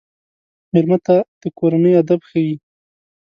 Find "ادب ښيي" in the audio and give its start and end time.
2.01-2.55